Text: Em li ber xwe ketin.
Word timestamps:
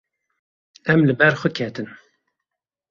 Em 0.91 0.99
li 1.07 1.13
ber 1.19 1.33
xwe 1.41 1.49
ketin. 1.57 1.87